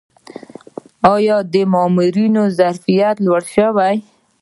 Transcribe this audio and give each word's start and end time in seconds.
آیا 1.13 1.37
د 1.53 1.55
مامورینو 1.73 2.43
ظرفیت 2.57 3.15
لوړ 3.25 3.41
شوی؟ 3.55 3.95